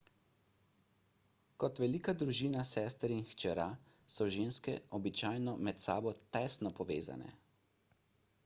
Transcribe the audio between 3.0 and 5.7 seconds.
in hčera so ženske običajno